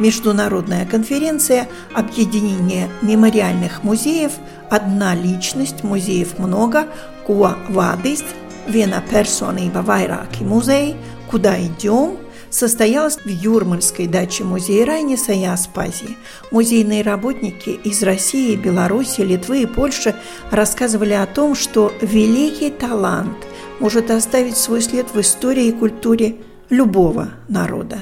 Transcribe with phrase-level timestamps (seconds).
[0.00, 4.32] Международная конференция объединения мемориальных музеев
[4.70, 6.86] «Одна личность, музеев много»,
[7.28, 8.24] «Ko vadis»,
[8.66, 10.96] «Viena personība, vairāki музей»,
[11.30, 12.16] «Куда идем»,
[12.48, 16.16] состоялась в Юрмальской даче музея Райниса и Аспазии.
[16.50, 20.16] Музейные работники из России, Беларуси, Литвы и Польши
[20.50, 23.36] рассказывали о том, что великий талант
[23.80, 26.36] может оставить свой след в истории и культуре
[26.70, 27.98] любого народа.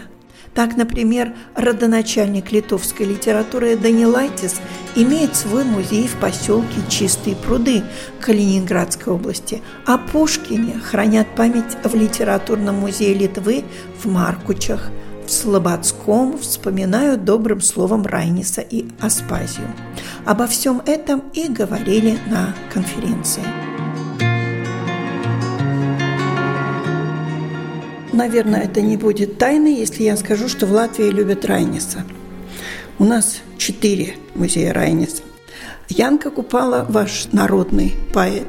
[0.59, 4.56] Так, например, родоначальник литовской литературы Данилайтис
[4.97, 7.84] имеет свой музей в поселке Чистые пруды
[8.20, 13.62] Калининградской области, а Пушкине хранят память в литературном музее Литвы
[14.03, 14.91] в Маркучах,
[15.29, 19.69] в Слободском вспоминают добрым словом Райниса и Аспазию.
[20.27, 23.45] Обо всем этом и говорили на конференции.
[28.19, 32.05] Наверное, это не будет тайной, если я скажу, что в Латвии любят Райниса.
[32.98, 35.22] У нас четыре музея Райниса.
[35.88, 38.48] Янка Купала– ваш народный поэт.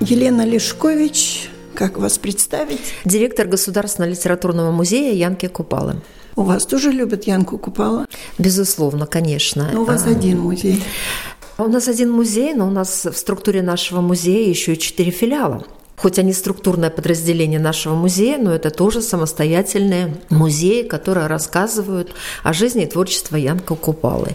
[0.00, 2.80] Елена Лешкович, как вас представить?
[3.04, 5.96] Директор Государственного литературного музея Янки Купалы.
[6.34, 8.06] У вас тоже любят Янку Купала?
[8.38, 9.70] Безусловно, конечно.
[9.72, 10.10] Но у вас а...
[10.10, 10.82] один музей.
[11.58, 15.64] У нас один музей, но у нас в структуре нашего музея еще и четыре филиала.
[15.96, 22.84] Хоть они структурное подразделение нашего музея, но это тоже самостоятельные музеи, которые рассказывают о жизни
[22.84, 24.34] и творчестве Янка Купалы.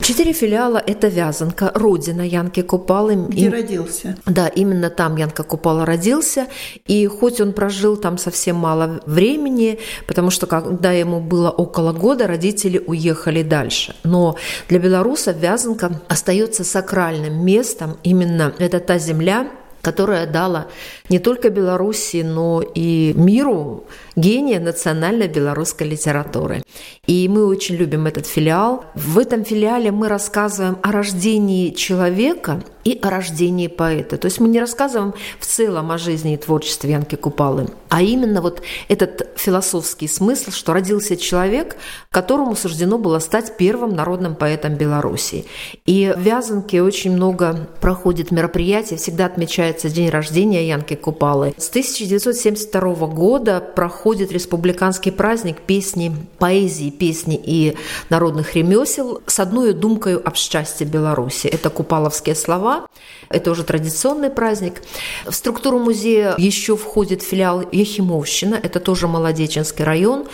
[0.00, 3.14] Четыре филиала– это Вязанка, родина Янки Купалы.
[3.28, 4.16] Где и, родился?
[4.26, 6.46] Да, именно там Янка Купала родился.
[6.86, 12.26] И хоть он прожил там совсем мало времени, потому что когда ему было около года,
[12.26, 13.94] родители уехали дальше.
[14.02, 14.36] Но
[14.68, 17.96] для белоруса Вязанка остается сакральным местом.
[18.02, 19.48] Именно это та земля,
[19.82, 20.66] которая дала
[21.08, 23.84] не только Беларуси, но и миру
[24.16, 26.62] гения национальной белорусской литературы.
[27.06, 28.84] И мы очень любим этот филиал.
[28.94, 34.16] В этом филиале мы рассказываем о рождении человека и о рождении поэта.
[34.16, 38.40] То есть мы не рассказываем в целом о жизни и творчестве Янки Купалы, а именно
[38.40, 41.76] вот этот философский смысл, что родился человек,
[42.10, 45.44] которому суждено было стать первым народным поэтом Беларуси.
[45.86, 51.54] И в Вязанке очень много проходит мероприятий, всегда отмечается день рождения Янки Купалы.
[51.56, 57.76] С 1972 года проходит республиканский праздник песни, поэзии, песни и
[58.08, 61.46] народных ремесел с одной думкой об счастье Беларуси.
[61.46, 62.86] Это купаловские слова,
[63.28, 64.82] это уже традиционный праздник.
[65.26, 70.26] В структуру музея еще входит филиал Ехимовщина, это тоже Молодеченский район,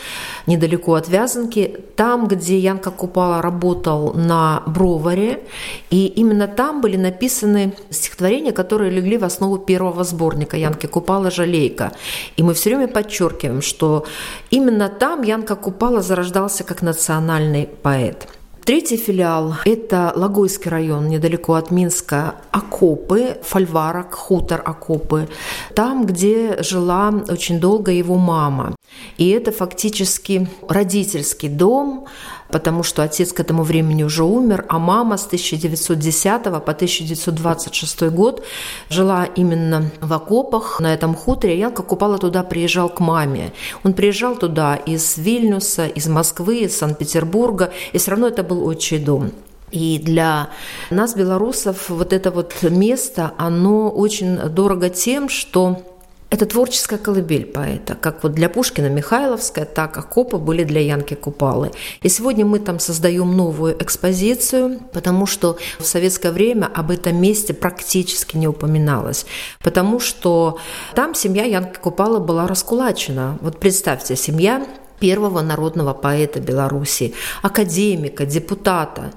[0.47, 1.81] недалеко от Вязанки.
[1.97, 5.43] Там, где Янка Купала работал на Броваре,
[5.91, 11.93] и именно там были написаны стихотворения, которые легли в основу первого сборника Янки Купала «Жалейка».
[12.37, 14.07] И мы все время подчеркиваем, что
[14.51, 18.29] именно там Янка Купала зарождался как национальный поэт.
[18.67, 25.29] Третий филиал– это Логойский район, недалеко от Минска, Окопы, Фольварок, хутор Окопы.
[25.77, 28.75] Там, где жила очень долго его мама.
[29.19, 32.07] И это фактически родительский дом,
[32.49, 38.45] потому что отец к этому времени уже умер, а мама с 1910 по 1926 год
[38.89, 41.59] жила именно в окопах на этом хуторе.
[41.59, 43.53] Янка Купала туда приезжал к маме.
[43.85, 48.99] Он приезжал туда из Вильнюса, из Москвы, из Санкт-Петербурга, и все равно это был отчий
[48.99, 49.33] дом.
[49.73, 50.51] И для
[50.91, 55.83] нас, белорусов, вот это вот место, оно очень дорого тем, что
[56.29, 61.71] это творческая колыбель поэта, как вот для Пушкина Михайловская, так Акопа были для Янки Купалы.
[62.03, 67.55] И сегодня мы там создаем новую экспозицию, потому что в советское время об этом месте
[67.55, 69.25] практически не упоминалось,
[69.63, 70.59] потому что
[70.95, 73.39] там семья Янки Купалы была раскулачена.
[73.41, 74.67] Вот представьте, семья
[74.99, 79.13] первого народного поэта Беларуси, академика, депутата,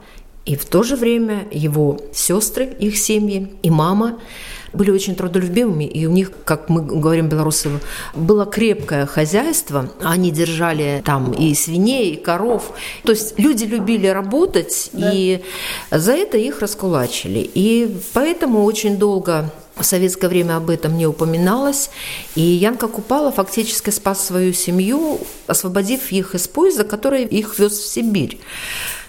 [0.45, 4.19] И в то же время его сестры, их семьи и мама
[4.74, 7.69] были очень трудолюбивыми, и у них, как мы говорим белорусы,
[8.16, 9.89] было крепкое хозяйство.
[10.01, 12.71] Они держали там и свиней, и коров.
[13.04, 15.12] То есть люди любили работать, да.
[15.13, 15.42] и
[15.92, 17.50] за это их раскулачили.
[17.54, 21.89] И поэтому очень долго в советское время об этом не упоминалось.
[22.36, 27.88] И Янка Купала фактически спас свою семью, освободив их из поезда, который их вез в
[27.88, 28.39] Сибирь.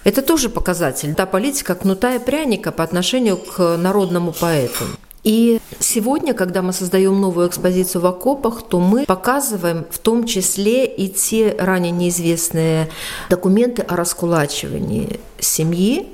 [0.05, 1.15] Это тоже показатель.
[1.15, 4.85] Та политика кнута и пряника по отношению к народному поэту.
[5.23, 10.87] И сегодня, когда мы создаем новую экспозицию в окопах, то мы показываем в том числе
[10.87, 12.89] и те ранее неизвестные
[13.29, 16.09] документы о раскулачивании семьи,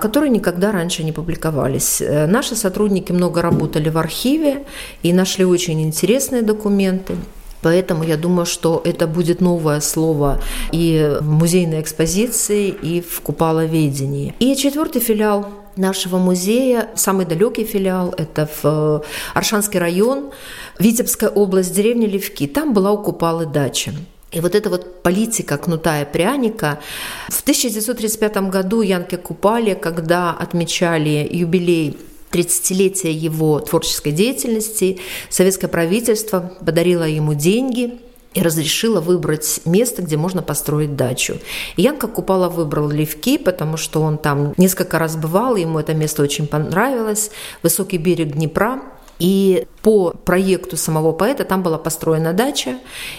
[0.00, 2.00] которые никогда раньше не публиковались.
[2.00, 4.64] Э, наши сотрудники много работали в архиве
[5.02, 7.16] и нашли очень интересные документы.
[7.60, 10.40] Поэтому я думаю, что это будет новое слово
[10.70, 14.34] и в музейной экспозиции, и в купаловедении.
[14.38, 19.00] И четвертый филиал нашего музея, самый далекий филиал, это в э,
[19.34, 20.30] Аршанский район,
[20.78, 22.46] Витебская область, деревня Левки.
[22.46, 23.92] Там была у Купалы дача.
[24.30, 26.80] И вот эта вот политика кнута и пряника.
[27.28, 31.96] В 1935 году Янке Купали, когда отмечали юбилей
[32.30, 34.98] 30-летия его творческой деятельности,
[35.30, 38.00] советское правительство подарило ему деньги
[38.38, 41.38] и разрешила выбрать место, где можно построить дачу.
[41.76, 46.22] И Янка Купала выбрал Левки, потому что он там несколько раз бывал, ему это место
[46.22, 47.30] очень понравилось.
[47.64, 48.80] Высокий берег Днепра,
[49.18, 52.78] и по проекту самого поэта там была построена дача.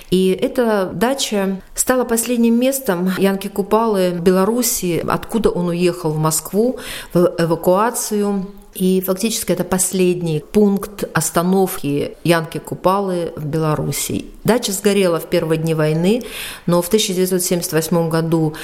[0.10, 6.80] И эта дача стала последним местом Янки Купалы в Беларуси, откуда он уехал в Москву
[7.13, 8.48] в эвакуацию
[8.79, 14.25] и фактически это последний пункт остановки Янки Купалы в Беларуси.
[14.45, 16.23] Дача сгорела в первые дни войны,
[16.65, 18.55] но в 1978 году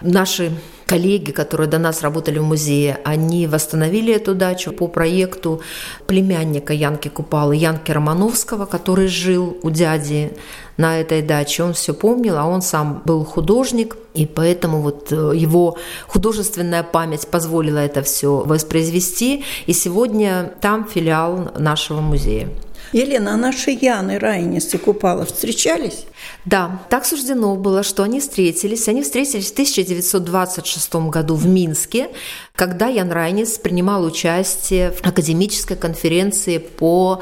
[0.00, 0.52] наши
[0.86, 5.60] коллеги, которые до нас работали в музее, они восстановили эту дачу по проекту
[6.06, 10.36] племянника Янки Купалы, Янки Романовского, который жил у дяди
[10.76, 11.62] на этой даче.
[11.62, 15.76] Он все помнил, а он сам был художник, и поэтому вот э, его
[16.06, 19.44] художественная память позволила это все воспроизвести.
[19.66, 22.48] И сегодня там филиал нашего музея.
[22.94, 26.06] Елена, а наши Яны, Райнис и Купала встречались?
[26.44, 28.86] Да, так суждено было, что они встретились.
[28.86, 32.10] Они встретились в 1926 году в Минске,
[32.56, 37.20] когда Ян Райнис принимал участие в академической конференции по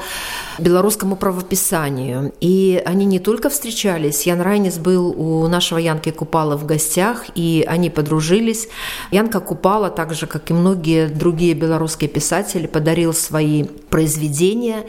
[0.59, 2.33] белорусскому правописанию.
[2.39, 7.65] И они не только встречались, Ян Райнис был у нашего Янки Купала в гостях, и
[7.67, 8.67] они подружились.
[9.09, 14.85] Янка Купала, так же, как и многие другие белорусские писатели, подарил свои произведения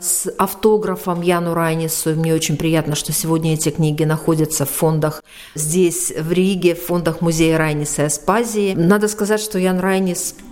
[0.00, 2.10] с автографом Яну Райнису.
[2.10, 5.24] И мне очень приятно, что сегодня эти книги находятся в фондах
[5.56, 8.74] здесь, в Риге, в фондах музея Райниса и Аспазии.
[8.74, 9.87] Надо сказать, что Ян Райнис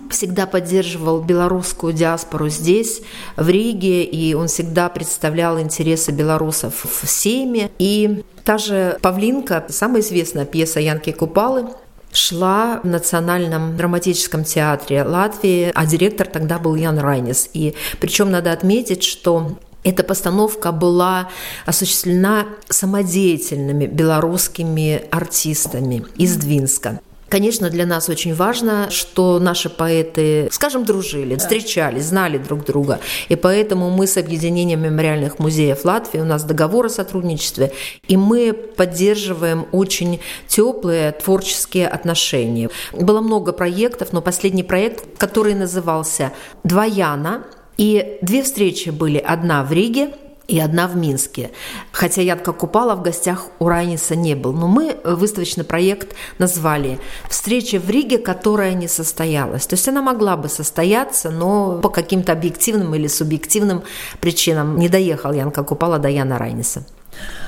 [0.09, 3.01] всегда поддерживал белорусскую диаспору здесь,
[3.35, 7.69] в Риге, и он всегда представлял интересы белорусов в Сейме.
[7.79, 11.67] И та же «Павлинка», самая известная пьеса Янки Купалы,
[12.11, 17.49] шла в Национальном драматическом театре Латвии, а директор тогда был Ян Райнис.
[17.53, 21.29] И причем надо отметить, что эта постановка была
[21.65, 26.99] осуществлена самодеятельными белорусскими артистами из Двинска.
[27.29, 31.39] Конечно, для нас очень важно, что наши поэты, скажем, дружили, да.
[31.39, 32.99] встречались, знали друг друга.
[33.27, 37.73] И поэтому мы с объединением мемориальных музеев Латвии, у нас договор о сотрудничестве,
[38.07, 42.69] и мы поддерживаем очень теплые творческие отношения.
[42.93, 46.31] Было много проектов, но последний проект, который назывался
[46.63, 47.43] «Двояна»,
[47.77, 49.17] и две встречи были.
[49.17, 50.09] Одна в Риге,
[50.47, 51.51] и одна в Минске.
[51.91, 54.53] Хотя я как упала в гостях у Райниса не был.
[54.53, 56.99] Но мы выставочный проект назвали
[57.29, 59.67] «Встреча в Риге, которая не состоялась».
[59.67, 63.83] То есть она могла бы состояться, но по каким-то объективным или субъективным
[64.21, 66.85] причинам не доехал Ян Купала до Яна Райниса.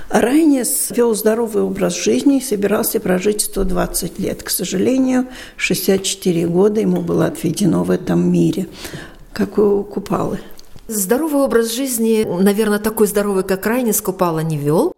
[0.09, 4.41] Райнис вел здоровый образ жизни и собирался прожить 120 лет.
[4.41, 5.27] К сожалению,
[5.57, 8.67] 64 года ему было отведено в этом мире,
[9.31, 10.39] как у Купалы.
[10.89, 14.95] Здоровый образ жизни, наверное, такой здоровый, как Райнис, Купала не вел.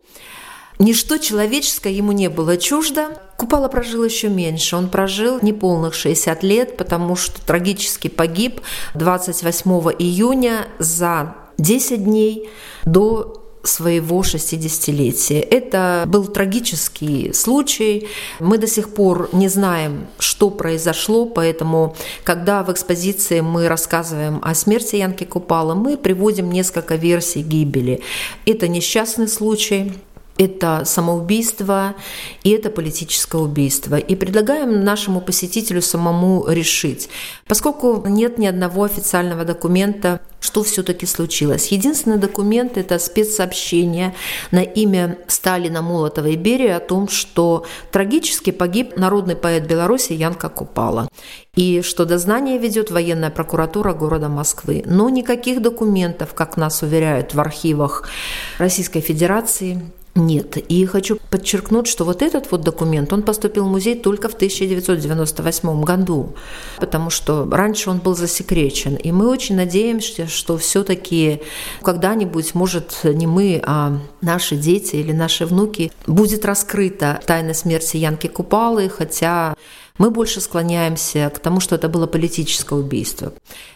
[0.79, 3.21] Ничто человеческое ему не было чуждо.
[3.36, 4.77] Купала прожил еще меньше.
[4.77, 8.62] Он прожил неполных 60 лет, потому что трагически погиб
[8.93, 9.69] 28
[10.00, 12.50] июня за 10 дней
[12.86, 15.46] до своего 60-летия.
[15.50, 18.08] Это был трагический случай.
[18.39, 24.56] Мы до сих пор не знаем, что произошло, поэтому, когда в экспозиции мы рассказываем о
[24.56, 28.01] смерти Янки Купала, мы приводим несколько версий гибели.
[28.46, 29.94] Это несчастный случай,
[30.38, 31.95] это самоубийство
[32.43, 33.95] и это политическое убийство.
[33.95, 37.09] И предлагаем нашему посетителю самому решить,
[37.47, 41.67] поскольку нет ни одного официального документа, что все-таки случилось.
[41.67, 44.15] Единственный документ– это спецсообщение
[44.50, 50.50] на имя Сталина, Молотова и Берии о том, что трагически погиб народный поэт Беларуси Янка
[50.50, 51.07] Купала
[51.55, 54.83] и что дознание ведет военная прокуратура города Москвы.
[54.85, 58.09] Но никаких документов, как нас уверяют в архивах
[58.57, 59.81] Российской Федерации,
[60.15, 60.58] нет.
[60.58, 65.82] И хочу подчеркнуть, что вот этот вот документ, он поступил в музей только в 1998
[65.84, 66.36] году,
[66.80, 68.96] потому что раньше он был засекречен.
[68.96, 71.41] И мы очень надеемся, что все-таки
[71.82, 78.27] когда-нибудь, может, не мы, а наши дети или наши внуки, будет раскрыта тайна смерти Янки
[78.27, 79.56] Купалы, хотя
[79.98, 83.34] мы больше склоняемся к тому, что это было политическое убийство.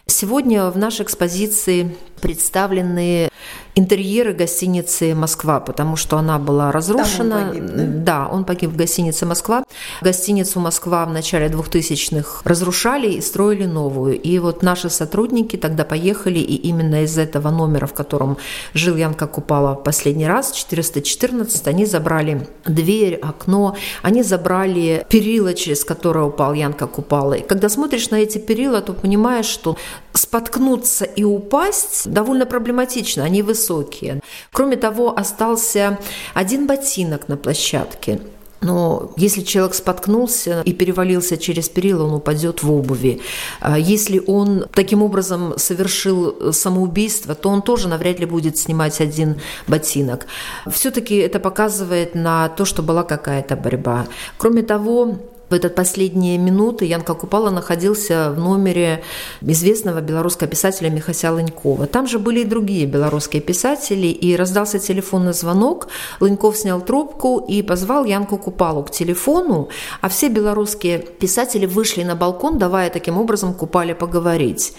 [0.07, 3.29] Сегодня в нашей экспозиции представлены
[3.75, 7.35] интерьеры гостиницы «Москва», потому что она была разрушена.
[7.35, 7.83] он погиб, да?
[7.85, 9.63] да, он погиб в гостинице «Москва».
[10.01, 14.19] Гостиницу «Москва» в начале 2000-х разрушали и строили новую.
[14.19, 18.37] И вот наши сотрудники тогда поехали, и именно из этого номера, в котором
[18.73, 26.25] жил Янка Купала последний раз, 414, они забрали дверь, окно, они забрали перила, через которое
[26.25, 27.33] упал Янка Купала.
[27.33, 29.77] И когда смотришь на эти перила, то понимаешь, что
[30.15, 34.21] споткнуться и упасть довольно проблематично, они высокие.
[34.51, 35.99] Кроме того, остался
[36.33, 38.19] один ботинок на площадке.
[38.61, 43.21] Но если человек споткнулся и перевалился через перила, он упадет в обуви.
[43.59, 49.39] А если он таким образом совершил самоубийство, то он тоже навряд ли будет снимать один
[49.67, 50.25] ботинок.
[50.67, 54.07] Все-таки это показывает на то, что была какая-то борьба.
[54.37, 55.19] Кроме того,
[55.49, 59.03] в этот последние минуты Янка Купала находился в номере
[59.41, 61.85] известного белорусского писателя Михася Лынькова.
[61.85, 65.87] Там же были и другие белорусские писатели, и раздался телефонный звонок.
[66.19, 69.69] Лыньков снял трубку и позвал Янку Купалу к телефону,
[70.01, 74.73] а все белорусские писатели вышли на балкон, давая таким образом Купале поговорить.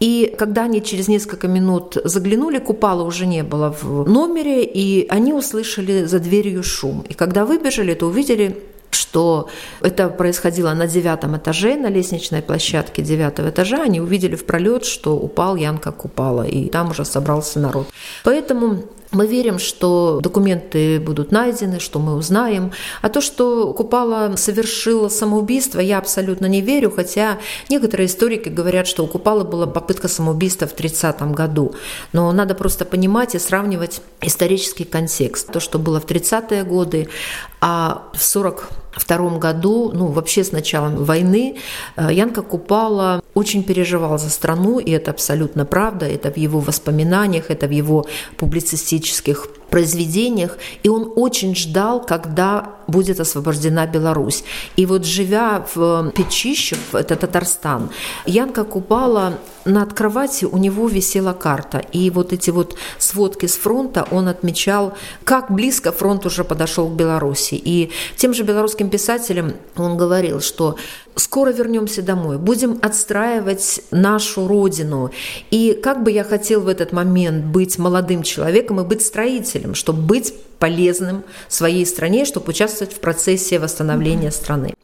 [0.00, 5.32] И когда они через несколько минут заглянули, Купала уже не было в номере, и они
[5.32, 7.04] услышали за дверью шум.
[7.08, 8.62] И когда выбежали, то увидели
[8.96, 9.48] что
[9.80, 13.82] это происходило на девятом этаже, на лестничной площадке девятого этажа.
[13.82, 17.86] Они увидели в пролет, что упал Янка Купала, и там уже собрался народ.
[18.24, 22.72] Поэтому мы верим, что документы будут найдены, что мы узнаем.
[23.02, 27.38] А то, что Купала совершила самоубийство, я абсолютно не верю, хотя
[27.68, 31.74] некоторые историки говорят, что у Купала была попытка самоубийства в 30-м году.
[32.12, 35.52] Но надо просто понимать и сравнивать исторический контекст.
[35.52, 37.08] То, что было в 30-е годы,
[37.60, 41.56] а в 40 1942 году, ну, вообще с началом войны,
[41.96, 47.50] э, Янка Купала очень переживал за страну, и это абсолютно правда, это в его воспоминаниях,
[47.50, 54.44] это в его публицистических произведениях, и он очень ждал, когда будет освобождена Беларусь.
[54.76, 57.90] И вот живя в Печищев, это Татарстан,
[58.26, 61.78] Янка Купала над кроватью у него висела карта.
[61.78, 64.94] И вот эти вот сводки с фронта он отмечал,
[65.24, 67.60] как близко фронт уже подошел к Беларуси.
[67.62, 70.76] И тем же белорусским писателям он говорил, что
[71.16, 75.10] скоро вернемся домой, будем отстраивать нашу родину.
[75.50, 80.02] И как бы я хотел в этот момент быть молодым человеком и быть строителем, чтобы
[80.02, 84.74] быть полезным своей стране, чтобы участвовать в процессе восстановления страны.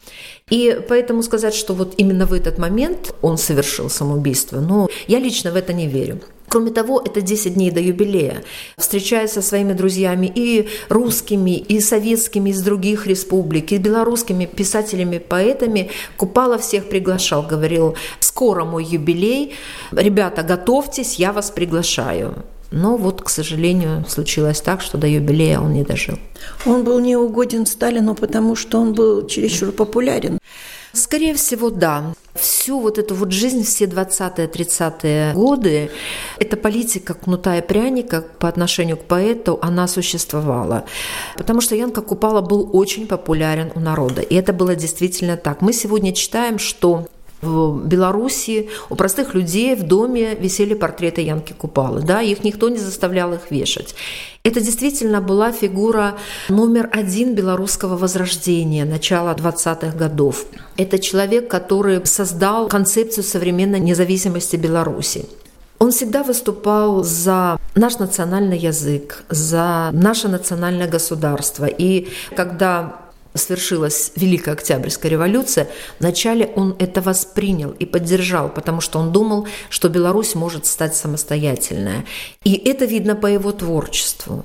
[0.51, 5.53] И поэтому сказать, что вот именно в этот момент он совершил самоубийство, ну, я лично
[5.53, 6.21] в это не верю.
[6.52, 8.44] Кроме того, это 10 дней до юбилея.
[8.76, 15.90] Встречаясь со своими друзьями и русскими, и советскими из других республик, и белорусскими писателями, поэтами,
[16.18, 19.54] Купала всех приглашал, говорил, скоро мой юбилей,
[19.92, 22.44] ребята, готовьтесь, я вас приглашаю.
[22.71, 26.18] Но вот, к сожалению, случилось так, что до юбилея он не дожил.
[26.66, 30.38] Он был неугоден Сталину, потому что он был чересчур популярен.
[30.92, 32.14] Скорее всего, да.
[32.34, 35.90] Всю вот эту вот жизнь, все 20-30-е годы,
[36.38, 40.84] эта политика кнута и пряника по отношению к поэту, она существовала.
[41.37, 44.22] Потому что Янка Купала был очень популярен у народа.
[44.22, 45.61] И это было действительно так.
[45.61, 47.06] Мы сегодня читаем, что
[47.42, 52.02] в Беларуси у простых людей в доме висели портреты Янки Купалы.
[52.02, 53.94] Да, их никто не заставлял их вешать.
[54.44, 56.16] Это действительно была фигура
[56.49, 60.46] номер один белорусского возрождения начала 20-х годов.
[60.76, 65.26] Это человек, который создал концепцию современной независимости Беларуси.
[65.79, 71.67] Он всегда выступал за наш национальный язык, за наше национальное государство.
[71.67, 73.01] И когда
[73.35, 79.89] свершилась Великая Октябрьская революция, вначале он это воспринял и поддержал, потому что он думал, что
[79.89, 82.05] Беларусь может стать самостоятельная.
[82.45, 84.45] И это видно по его творчеству.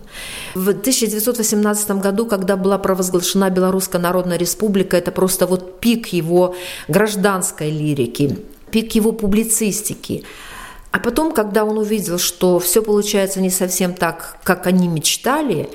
[0.56, 6.56] В 1918 году, когда была провозглашена Белорусская Народная Республика, это просто вот пик его
[6.88, 8.38] гражданской лирики,
[8.72, 10.24] пик его публицистики.
[10.92, 15.70] А потом, когда он увидел, что все получается не совсем так, как они мечтали,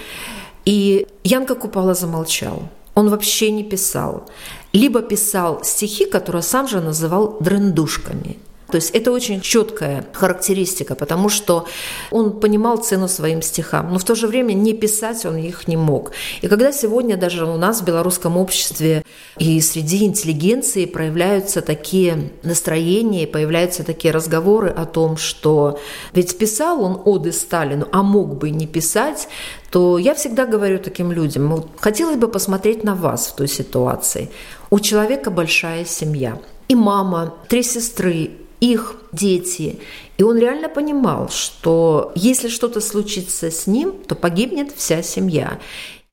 [0.65, 4.29] и Янка Купала замолчал– он вообще не писал.
[4.73, 8.39] Либо писал стихи, которые сам же называл дрендушками–
[8.73, 11.67] то есть это очень четкая характеристика, потому что
[12.11, 15.77] он понимал цену своим стихам, но в то же время не писать он их не
[15.77, 16.13] мог.
[16.41, 19.05] И когда сегодня даже у нас в белорусском обществе
[19.37, 25.79] и среди интеллигенции проявляются такие настроения, появляются такие разговоры о том, что
[26.15, 29.29] ведь писал он оды Сталину, а мог бы не писать,
[29.71, 34.31] то я всегда говорю таким людям, хотелось бы посмотреть на вас в той ситуации.
[34.71, 36.39] У человека большая семья.
[36.69, 38.31] И мама, три сестры,
[38.63, 39.81] их дети.
[40.19, 45.59] И он реально понимал, что если что-то случится с ним, то погибнет вся семья.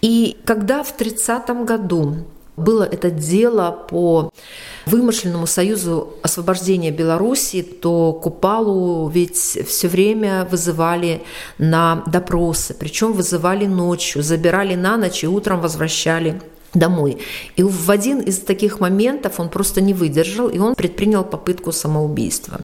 [0.01, 2.15] И когда в 30 году
[2.57, 4.31] было это дело по
[4.87, 9.37] вымышленному союзу освобождения Беларуси, то Купалу ведь
[9.67, 11.21] все время вызывали
[11.59, 16.41] на допросы, причем вызывали ночью, забирали на ночь и утром возвращали
[16.73, 17.17] домой.
[17.55, 22.59] И в один из таких моментов он просто не выдержал, и он предпринял попытку самоубийства.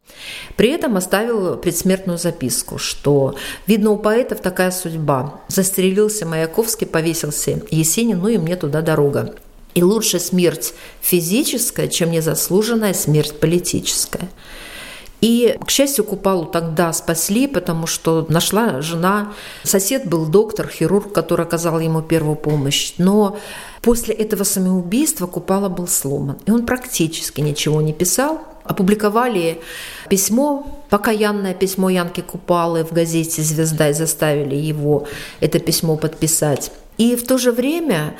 [0.55, 3.35] При этом оставил предсмертную записку, что,
[3.67, 5.41] видно, у поэтов такая судьба.
[5.47, 9.35] Застрелился Маяковский, повесился Есенин, ну и мне туда дорога.
[9.73, 14.29] И лучше смерть физическая, чем незаслуженная смерть политическая.
[15.25, 19.33] И, к счастью, Купалу тогда спасли, потому что нашла жена.
[19.63, 22.93] Сосед был доктор, хирург, который оказал ему первую помощь.
[22.99, 23.35] Но
[23.81, 26.37] после этого самоубийства Купала был сломан.
[26.45, 28.39] И он практически ничего не писал.
[28.65, 29.61] Опубликовали
[30.09, 35.07] письмо, покаянное письмо Янки Купалы в газете «Звезда» и заставили его
[35.39, 36.71] это письмо подписать.
[36.99, 38.15] И в то же время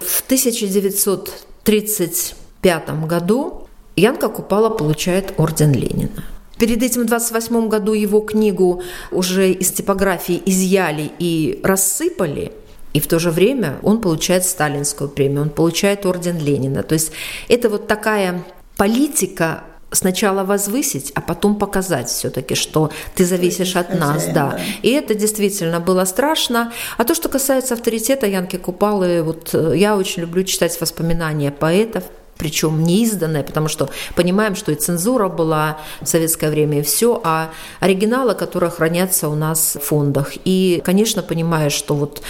[0.00, 6.24] в 1935 году Янка Купала получает орден Ленина.
[6.58, 12.52] Перед этим в 28 году его книгу уже из типографии изъяли и рассыпали,
[12.92, 16.82] и в то же время он получает сталинскую премию, он получает орден Ленина.
[16.82, 17.12] То есть
[17.48, 18.44] это вот такая
[18.76, 24.58] политика сначала возвысить, а потом показать все-таки, что ты зависишь от нас, да.
[24.82, 26.72] И это действительно было страшно.
[26.96, 32.04] А то, что касается авторитета Янки Купалы, вот э, я очень люблю читать воспоминания поэтов,
[32.36, 37.20] причем не изданное, потому что понимаем, что и цензура была в советское время, и все,
[37.24, 40.32] а оригиналы, которые хранятся у нас в фондах.
[40.44, 42.22] И, конечно, понимаешь, что вот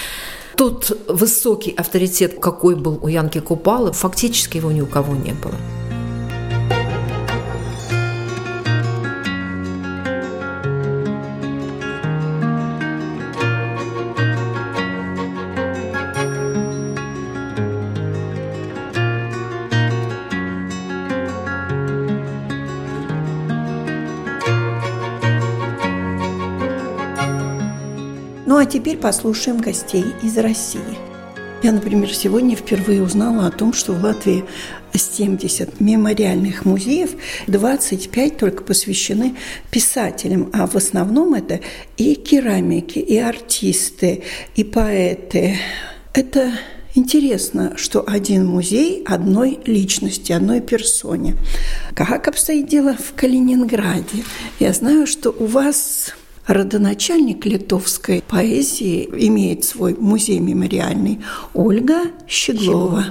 [0.57, 5.55] тот высокий авторитет, какой был у Янки Купалы, фактически его ни у кого не было.
[28.83, 30.81] Теперь послушаем гостей из России.
[31.62, 34.45] Я, например, сегодня впервые узнала о том, что в Латвии
[34.92, 37.11] 70 мемориальных музеев,
[37.47, 39.37] 25 только посвящены
[39.71, 41.61] писателям, а в основном это
[41.97, 44.25] и керамики, и артисты,
[44.57, 45.59] и поэты.
[46.12, 46.51] Это
[46.95, 51.37] Интересно, что один музей одной личности, одной персоне.
[51.95, 54.25] Как обстоит дело в Калининграде?
[54.61, 56.12] Я знаю, что у вас
[56.46, 61.20] родоначальник литовской поэзии, имеет свой музей мемориальный,
[61.55, 63.07] Ольга Щеглова.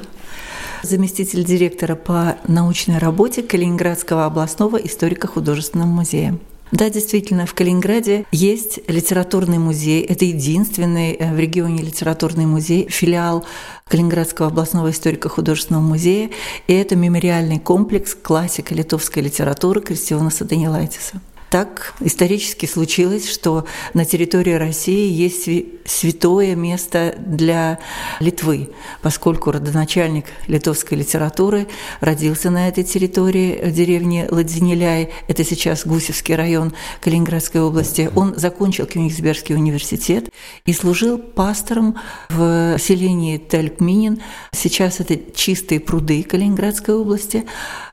[0.83, 6.37] Заместитель директора по научной работе Калининградского областного историко-художественного музея.
[6.71, 10.01] Да, действительно, в Калининграде есть литературный музей.
[10.03, 13.45] Это единственный э, в регионе литературный музей, филиал
[13.89, 16.29] Калининградского областного историко-художественного музея.
[16.67, 21.21] И это мемориальный комплекс классика литовской литературы Кристианаса Данилайтиса.
[21.51, 25.49] Так исторически случилось, что на территории России есть
[25.83, 27.79] святое место для
[28.21, 28.69] Литвы,
[29.01, 31.67] поскольку родоначальник литовской литературы
[31.99, 38.09] родился на этой территории, в деревне Ладзинеляй, это сейчас Гусевский район Калининградской области.
[38.15, 40.29] Он закончил Кёнигсбергский университет
[40.65, 41.97] и служил пастором
[42.29, 44.21] в селении Тельпминин.
[44.53, 47.43] Сейчас это чистые пруды Калининградской области.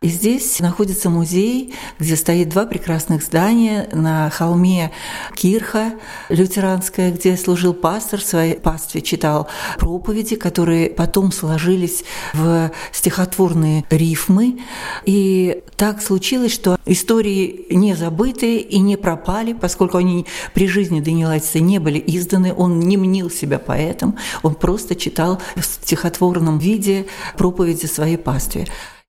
[0.01, 4.93] И здесь находится музей, где стоит два прекрасных здания, здание на холме
[5.35, 5.95] Кирха
[6.29, 14.59] лютеранская, где служил пастор, в своей пастве читал проповеди, которые потом сложились в стихотворные рифмы.
[15.07, 21.61] И так случилось, что истории не забыты и не пропали, поскольку они при жизни Данилатиса
[21.61, 27.07] не были изданы, он не мнил себя поэтом, он просто читал в стихотворном виде
[27.39, 28.67] проповеди своей пастве.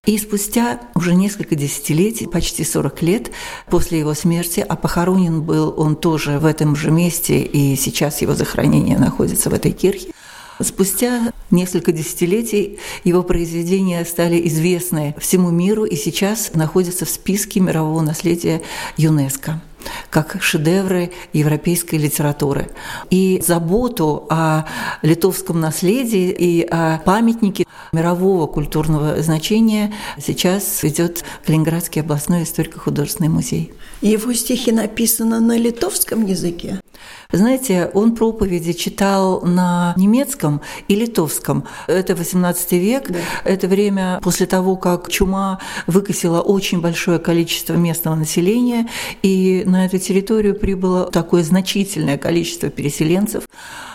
[0.09, 3.31] И спустя уже несколько десятилетий, почти 40 лет
[3.69, 8.33] после его смерти, а похоронен был он тоже в этом же месте, и сейчас его
[8.33, 10.11] захоронение находится в этой кирхе,
[10.61, 18.01] Спустя несколько десятилетий его произведения стали известны всему миру и сейчас находятся в списке мирового
[18.01, 18.61] наследия
[18.97, 19.61] ЮНЕСКО
[20.09, 22.69] как шедевры европейской литературы.
[23.09, 24.65] И заботу о
[25.01, 33.73] литовском наследии и о памятнике мирового культурного значения сейчас ведет Калининградский областной историко-художественный музей.
[34.01, 36.79] Его стихи написаны на литовском языке?
[37.31, 41.65] Знаете, он проповеди читал на немецком и литовском.
[41.85, 43.19] Это 18 век, да.
[43.45, 48.87] это время после того, как чума выкосила очень большое количество местного населения,
[49.21, 53.43] и на эту территорию прибыло такое значительное количество переселенцев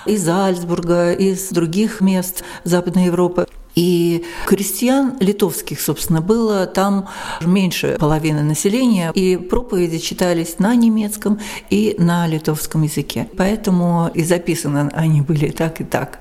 [0.06, 3.48] из Альцбурга, из других мест Западной Европы.
[3.74, 7.08] И крестьян литовских, собственно, было там
[7.40, 13.28] меньше половины населения, и проповеди читались на немецком и на литовском языке.
[13.36, 16.20] Поэтому и записаны они были так и так.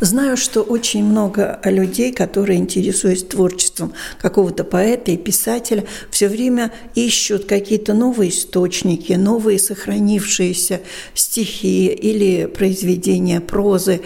[0.00, 7.44] Знаю, что очень много людей, которые интересуются творчеством какого-то поэта и писателя, все время ищут
[7.44, 10.80] какие-то новые источники, новые сохранившиеся
[11.14, 14.00] стихи или произведения прозы.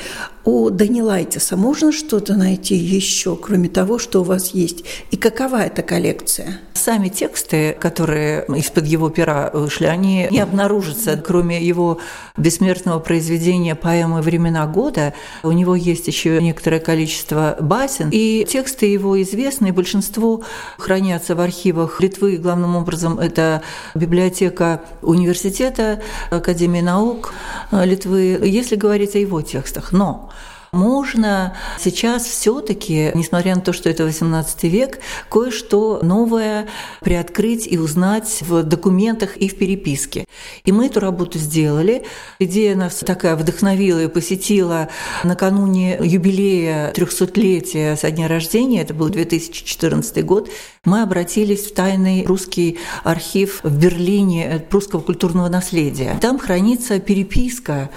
[0.50, 4.82] У Данилайтиса можно что-то найти еще, кроме того, что у вас есть?
[5.11, 6.61] И какова эта коллекция?
[6.72, 11.98] Сами тексты, которые из-под его пера вышли, они не обнаружатся, кроме его
[12.38, 15.12] бессмертного произведения поэмы «Времена года».
[15.42, 20.44] У него есть еще некоторое количество басен, и тексты его известны, большинство
[20.78, 22.38] хранятся в архивах Литвы.
[22.38, 23.61] Главным образом это
[23.94, 27.34] библиотека университета, Академии наук
[27.70, 29.92] Литвы, если говорить о его текстах.
[29.92, 30.30] Но
[30.72, 35.00] можно сейчас все-таки, несмотря на то, что это 18 век,
[35.31, 36.66] кое-что новое
[37.00, 40.24] приоткрыть и узнать в документах и в переписке.
[40.64, 42.04] И мы эту работу сделали.
[42.38, 44.88] Идея нас такая вдохновила и посетила
[45.24, 50.50] накануне юбилея 300-летия со дня рождения, это был 2014 год,
[50.85, 56.16] мы обратились в тайный русский архив в Берлине русского культурного наследия.
[56.20, 57.90] Там хранится переписка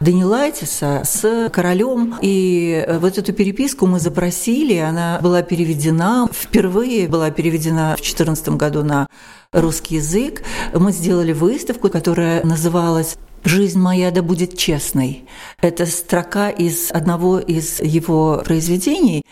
[0.00, 2.15] Данилайтиса с королем.
[2.22, 8.82] И вот эту переписку мы запросили, она была переведена, впервые была переведена в 2014 году
[8.82, 9.06] на
[9.52, 10.42] русский язык.
[10.74, 15.24] Мы сделали выставку, которая называлась «Жизнь моя да будет честной».
[15.62, 19.22] Это строка из одного из его произведений.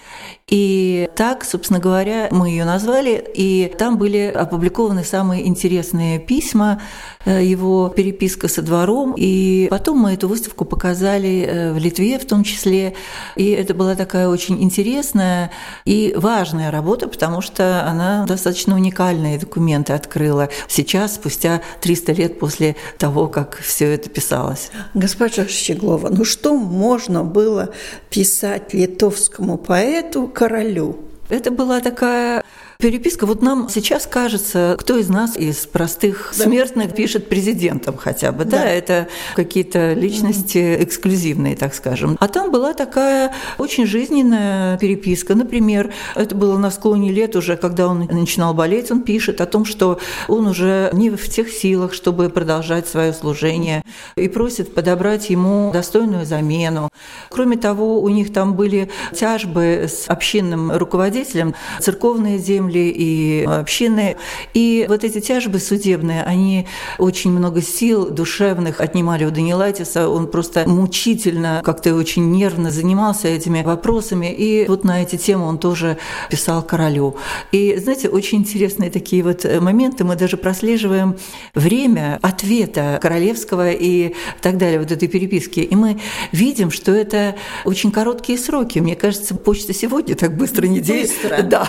[0.46, 6.82] И так, собственно говоря, мы ее назвали, и там были опубликованы самые интересные письма,
[7.24, 12.26] э, его переписка со двором, и потом мы эту выставку показали э, в Литве в
[12.26, 12.94] том числе,
[13.36, 15.50] и это была такая очень интересная
[15.86, 22.76] и важная работа, потому что она достаточно уникальные документы открыла сейчас, спустя 300 лет после
[22.98, 24.70] того, как все это писалось.
[24.94, 27.68] Госпожа Щеглова, ну что можно было
[28.10, 30.96] писать литовскому поэту, королю.
[31.30, 32.44] Это была такая
[32.78, 33.26] переписка.
[33.26, 36.44] Вот нам сейчас кажется, кто из нас, из простых да.
[36.44, 38.44] смертных, пишет президентом хотя бы.
[38.44, 42.16] Да, да это какие-то личности эксклюзивные, так скажем.
[42.20, 45.34] А там была такая очень жизненная переписка.
[45.34, 49.64] Например, это было на склоне лет уже, когда он начинал болеть, он пишет о том,
[49.64, 53.82] что он уже не в тех силах, чтобы продолжать свое служение,
[54.16, 56.88] и просит подобрать ему достойную замену.
[57.30, 64.16] Кроме того, у них там были тяжбы с общинным руководителем, церковные земли, земли и общины.
[64.52, 66.66] И вот эти тяжбы судебные, они
[66.98, 70.08] очень много сил душевных отнимали у Данилатиса.
[70.08, 74.32] Он просто мучительно, как-то очень нервно занимался этими вопросами.
[74.32, 75.98] И вот на эти темы он тоже
[76.30, 77.16] писал королю.
[77.52, 80.04] И, знаете, очень интересные такие вот моменты.
[80.04, 81.16] Мы даже прослеживаем
[81.54, 85.60] время ответа королевского и так далее, вот этой переписки.
[85.60, 86.00] И мы
[86.32, 88.78] видим, что это очень короткие сроки.
[88.78, 91.48] Мне кажется, почта сегодня так быстро не действует.
[91.48, 91.68] Да,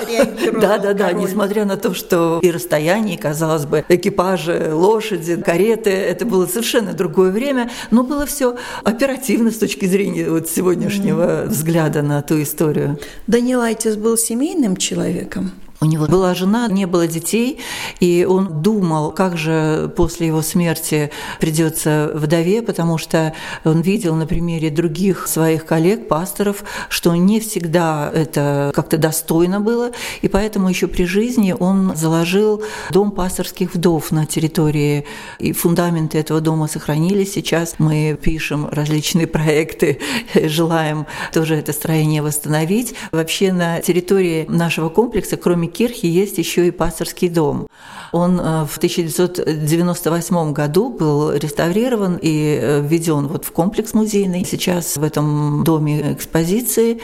[0.59, 6.25] да, да, да, несмотря на то, что и расстояние, казалось бы, экипажи, лошади, кареты, это
[6.25, 11.47] было совершенно другое время, но было все оперативно с точки зрения вот сегодняшнего mm-hmm.
[11.47, 12.99] взгляда на ту историю.
[13.27, 15.51] Данилайтис был семейным человеком?
[15.81, 17.59] У него была жена, не было детей,
[17.99, 21.11] и он думал, как же после его смерти
[21.41, 23.33] придется вдове, потому что
[23.65, 29.91] он видел на примере других своих коллег, пасторов, что не всегда это как-то достойно было,
[30.21, 35.05] и поэтому еще при жизни он заложил дом пасторских вдов на территории,
[35.39, 37.33] и фундаменты этого дома сохранились.
[37.33, 39.99] Сейчас мы пишем различные проекты,
[40.35, 42.95] желаем тоже это строение восстановить.
[43.11, 47.67] Вообще на территории нашего комплекса, кроме кирхи, есть еще и пасторский дом.
[48.12, 54.45] Он э, в 1998 году был реставрирован и э, введен вот в комплекс музейный.
[54.45, 57.01] Сейчас в этом доме экспозиции.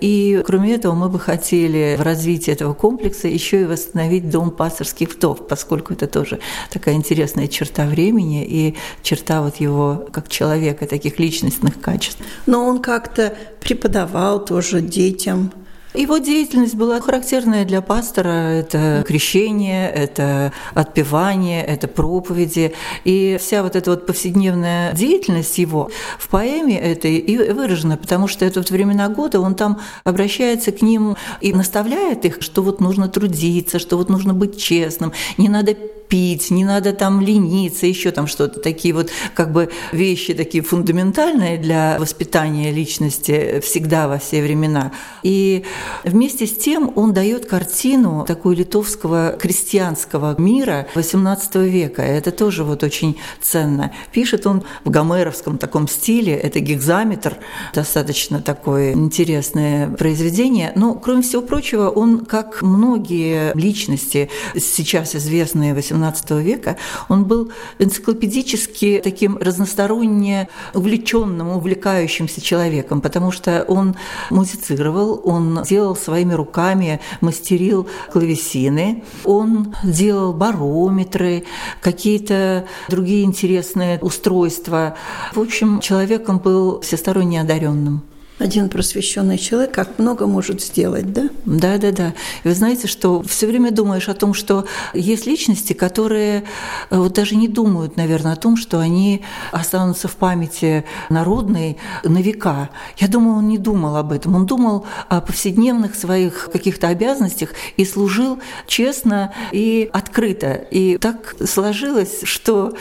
[0.00, 5.14] И кроме этого мы бы хотели в развитии этого комплекса еще и восстановить дом пасторских
[5.14, 11.18] вдов, поскольку это тоже такая интересная черта времени и черта вот его как человека, таких
[11.18, 12.20] личностных качеств.
[12.46, 15.52] Но он как-то преподавал тоже детям
[15.94, 18.28] его деятельность была характерная для пастора.
[18.28, 22.74] Это крещение, это отпевание, это проповеди.
[23.04, 28.44] И вся вот эта вот повседневная деятельность его в поэме этой и выражена, потому что
[28.44, 33.08] это вот времена года, он там обращается к ним и наставляет их, что вот нужно
[33.08, 35.76] трудиться, что вот нужно быть честным, не надо
[36.14, 38.60] пить, не надо там лениться, еще там что-то.
[38.60, 44.92] Такие вот как бы вещи такие фундаментальные для воспитания личности всегда во все времена.
[45.24, 45.64] И
[46.04, 52.02] вместе с тем он дает картину такой литовского крестьянского мира XVIII века.
[52.02, 53.90] Это тоже вот очень ценно.
[54.12, 57.38] Пишет он в гомеровском таком стиле, это гекзаметр,
[57.74, 60.70] достаточно такое интересное произведение.
[60.76, 66.76] Но, кроме всего прочего, он, как многие личности, сейчас известные XVIII XVIII века,
[67.08, 73.96] он был энциклопедически таким разносторонне увлеченным, увлекающимся человеком, потому что он
[74.30, 81.44] музицировал, он делал своими руками, мастерил клавесины, он делал барометры,
[81.80, 84.96] какие-то другие интересные устройства.
[85.32, 88.02] В общем, человеком был всесторонне одаренным
[88.44, 91.30] один просвещенный человек как много может сделать, да?
[91.46, 92.14] Да, да, да.
[92.44, 96.44] И вы знаете, что все время думаешь о том, что есть личности, которые
[96.90, 102.18] э, вот даже не думают, наверное, о том, что они останутся в памяти народной на
[102.18, 102.68] века.
[102.98, 104.34] Я думаю, он не думал об этом.
[104.34, 110.52] Он думал о повседневных своих каких-то обязанностях и служил честно и открыто.
[110.70, 112.74] И так сложилось, что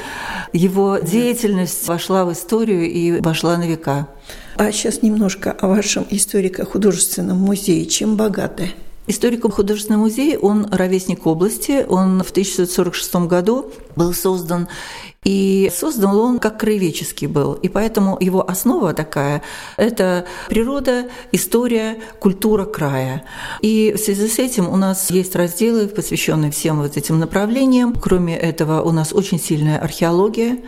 [0.52, 4.10] его деятельность вошла в историю и вошла на века.
[4.56, 7.86] А сейчас немножко о вашем историко-художественном музее.
[7.86, 8.72] Чем богаты?
[9.06, 14.70] Историко-художественный музей, он ровесник области, он в 1946 году был создан,
[15.26, 17.54] и создан он как краеведческий был.
[17.54, 19.42] И поэтому его основа такая–
[19.78, 23.24] это природа, история, культура края.
[23.62, 27.94] И в связи с этим у нас есть разделы, посвященные всем вот этим направлениям.
[27.94, 30.60] Кроме этого, у нас очень сильная археология,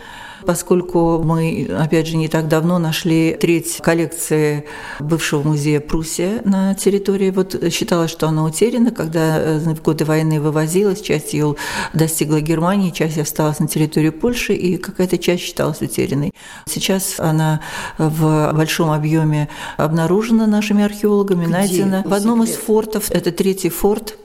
[0.46, 4.66] поскольку мы, опять же, не так давно нашли треть коллекции
[5.00, 7.32] бывшего музея Пруссия на территории.
[7.32, 11.56] Вот считалось, что она утеряна, когда э, в годы войны вывозилась, часть ее
[11.94, 16.32] достигла Германии, часть осталась на территории Польши, и какая-то часть считалась утерянной.
[16.68, 17.62] Сейчас она
[17.98, 21.54] в большом объеме обнаружена нашими археологами, Где?
[21.54, 23.10] найдена в одном из фортов.
[23.12, 24.18] Это третий форт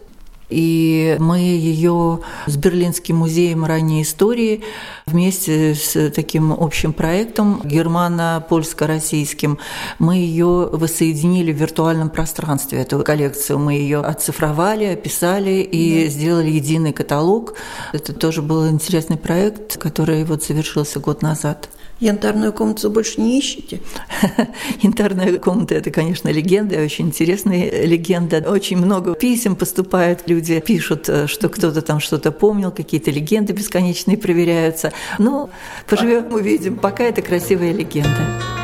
[0.51, 4.63] и мы ее с Берлинским музеем ранней истории
[5.07, 9.59] вместе с таким общим проектом германо-польско-российским
[9.99, 12.81] мы ее воссоединили в виртуальном пространстве.
[12.81, 16.11] Эту коллекцию мы ее оцифровали, описали и да.
[16.11, 17.55] сделали единый каталог.
[17.93, 21.69] Это тоже был интересный проект, который вот завершился год назад.
[22.01, 23.81] Янтарную комнату больше не ищете?
[24.81, 28.39] Янтарная комната– это, конечно, легенда, очень интересная легенда.
[28.49, 34.17] Очень много писем поступает, люди пишут, э, что кто-то там что-то помнил, какие-то легенды бесконечные
[34.17, 34.93] проверяются.
[35.19, 35.51] Ну,
[35.87, 36.77] поживем, увидим.
[36.77, 38.60] Пока это красивая легенда.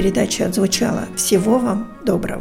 [0.00, 1.04] Передача отзвучала.
[1.14, 2.39] Всего вам доброго.